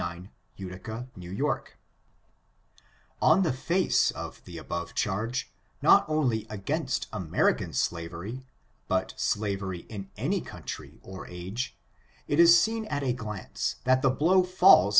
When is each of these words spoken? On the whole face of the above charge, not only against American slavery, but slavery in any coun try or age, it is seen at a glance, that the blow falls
On 0.01 0.31
the 0.57 1.59
whole 3.21 3.51
face 3.51 4.09
of 4.09 4.43
the 4.45 4.57
above 4.57 4.95
charge, 4.95 5.51
not 5.83 6.05
only 6.09 6.47
against 6.49 7.05
American 7.13 7.71
slavery, 7.71 8.41
but 8.87 9.13
slavery 9.15 9.81
in 9.89 10.09
any 10.17 10.41
coun 10.41 10.63
try 10.63 10.93
or 11.03 11.27
age, 11.27 11.77
it 12.27 12.39
is 12.39 12.59
seen 12.59 12.85
at 12.85 13.03
a 13.03 13.13
glance, 13.13 13.75
that 13.85 14.01
the 14.01 14.09
blow 14.09 14.41
falls 14.41 14.89